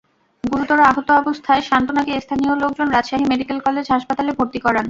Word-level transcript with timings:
গুরুতর 0.43 0.79
আহত 0.89 1.09
অবস্থায় 1.21 1.61
সান্ত্বনাকে 1.69 2.13
স্থানীয় 2.25 2.53
লোকজন 2.61 2.87
রাজশাহী 2.89 3.25
মেডিকেল 3.31 3.57
কলেজ 3.65 3.85
হাসপাতালে 3.89 4.31
ভর্তি 4.37 4.59
করান। 4.59 4.79